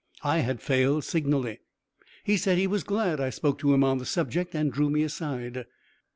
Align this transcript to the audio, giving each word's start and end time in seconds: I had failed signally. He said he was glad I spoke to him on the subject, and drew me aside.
I 0.23 0.39
had 0.39 0.63
failed 0.63 1.03
signally. 1.03 1.59
He 2.23 2.35
said 2.35 2.57
he 2.57 2.65
was 2.65 2.83
glad 2.83 3.19
I 3.19 3.29
spoke 3.29 3.59
to 3.59 3.71
him 3.71 3.83
on 3.83 3.99
the 3.99 4.05
subject, 4.07 4.55
and 4.55 4.73
drew 4.73 4.89
me 4.89 5.03
aside. 5.03 5.67